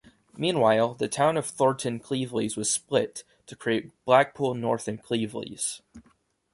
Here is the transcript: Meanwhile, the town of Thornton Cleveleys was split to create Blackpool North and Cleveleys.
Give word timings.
Meanwhile, 0.35 0.95
the 0.95 1.07
town 1.07 1.37
of 1.37 1.45
Thornton 1.45 1.99
Cleveleys 1.99 2.57
was 2.57 2.71
split 2.71 3.23
to 3.45 3.55
create 3.55 3.91
Blackpool 4.03 4.55
North 4.55 4.87
and 4.87 4.99
Cleveleys. 4.99 5.81